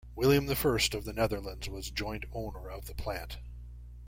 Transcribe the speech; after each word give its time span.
William 0.15 0.49
I 0.49 0.53
of 0.93 1.05
the 1.05 1.13
Netherlands 1.15 1.69
was 1.69 1.91
joint 1.91 2.25
owner 2.33 2.71
of 2.71 2.87
the 2.87 2.95
plant. 2.95 3.37